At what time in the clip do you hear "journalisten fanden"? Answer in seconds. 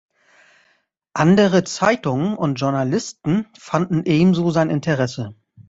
2.59-4.01